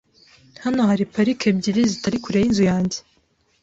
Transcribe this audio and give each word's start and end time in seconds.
Hano 0.63 0.81
hari 0.89 1.03
parike 1.13 1.45
ebyiri 1.51 1.81
zitari 1.91 2.17
kure 2.23 2.37
yinzu 2.43 2.63
yanjye. 2.71 2.97